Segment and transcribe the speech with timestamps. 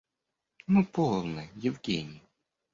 [0.65, 2.23] Ну полно, Евгений.